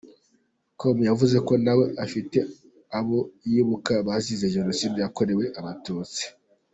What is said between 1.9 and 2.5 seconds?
afite